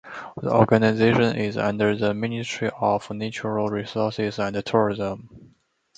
[0.37, 5.53] The Organization is under the Ministry of Natural Resources and Tourism.